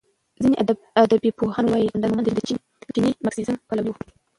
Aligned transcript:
ځینې 0.43 0.55
ادبپوهان 1.01 1.65
وايي 1.67 1.89
قلندر 1.91 2.09
مومند 2.09 2.29
د 2.35 2.39
چیني 2.93 3.09
مارکسیزم 3.23 3.55
پلوی 3.67 3.91
و. 3.93 3.97